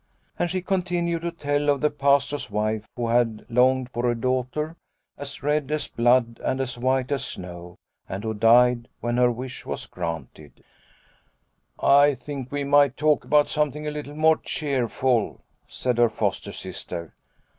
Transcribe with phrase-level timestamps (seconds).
[0.39, 4.75] And she continued to tell of the Pastor's wife who had longed for a daughter,
[5.15, 7.77] as red as blood and as white as snow,
[8.09, 10.63] and who died when her wish was granted.
[11.79, 15.41] 4 O Liliecrona's Home" I think we might talk about something a little more cheerful,"
[15.67, 17.13] said her foster sister.